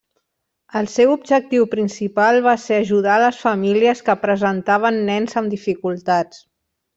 El 0.79 0.87
seu 0.93 1.11
objectiu 1.15 1.67
principal 1.73 2.39
va 2.47 2.55
ser 2.63 2.79
ajudar 2.85 3.13
a 3.17 3.21
les 3.25 3.43
famílies 3.45 4.03
que 4.09 4.17
presentaven 4.25 4.99
nens 5.11 5.39
amb 5.43 5.55
dificultats. 5.57 6.43